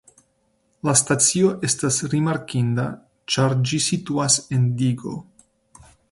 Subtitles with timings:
[0.89, 2.85] La stacio estas rimarkinda
[3.35, 5.13] ĉar ĝi situas en digo.